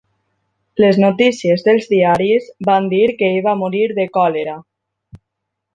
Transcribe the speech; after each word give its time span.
Les 0.83 0.95
notícies 1.03 1.61
dels 1.67 1.85
diaris 1.91 2.49
van 2.71 2.89
dir 2.95 3.05
que 3.21 3.29
ell 3.35 3.41
va 3.51 3.57
morir 3.65 3.87
de 4.01 4.11
còlera. 4.19 4.57